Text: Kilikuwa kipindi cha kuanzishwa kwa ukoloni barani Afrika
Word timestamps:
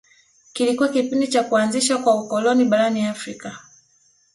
Kilikuwa 0.53 0.89
kipindi 0.89 1.27
cha 1.27 1.43
kuanzishwa 1.43 1.97
kwa 1.97 2.15
ukoloni 2.15 2.65
barani 2.65 3.03
Afrika 3.07 3.59